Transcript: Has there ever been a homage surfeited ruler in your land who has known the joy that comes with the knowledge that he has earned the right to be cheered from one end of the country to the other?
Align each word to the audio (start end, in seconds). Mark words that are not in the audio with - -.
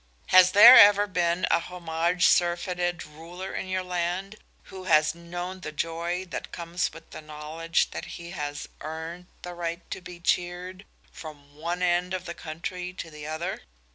Has 0.29 0.53
there 0.53 0.79
ever 0.79 1.05
been 1.05 1.45
a 1.51 1.59
homage 1.59 2.25
surfeited 2.25 3.03
ruler 3.05 3.53
in 3.53 3.67
your 3.67 3.83
land 3.83 4.37
who 4.63 4.85
has 4.85 5.13
known 5.13 5.59
the 5.59 5.71
joy 5.71 6.25
that 6.31 6.51
comes 6.51 6.91
with 6.91 7.11
the 7.11 7.21
knowledge 7.21 7.91
that 7.91 8.05
he 8.17 8.31
has 8.31 8.67
earned 8.81 9.27
the 9.43 9.53
right 9.53 9.87
to 9.91 10.01
be 10.01 10.19
cheered 10.19 10.85
from 11.11 11.53
one 11.55 11.83
end 11.83 12.15
of 12.15 12.25
the 12.25 12.33
country 12.33 12.93
to 12.93 13.11
the 13.11 13.27
other? 13.27 13.61